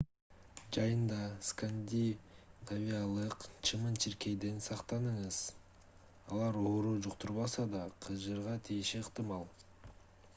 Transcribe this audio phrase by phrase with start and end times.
[0.75, 1.17] жайында
[1.47, 5.37] скандинавиялык чымын-чиркейден сактаныңыз
[6.29, 9.47] алар оору жуктурбаса да кыжырга тийиши ыктымал